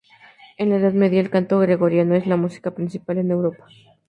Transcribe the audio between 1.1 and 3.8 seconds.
el canto Gregoriano es la música principal en Europa.